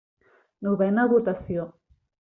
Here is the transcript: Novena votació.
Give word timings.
Novena 0.69 1.07
votació. 1.13 1.71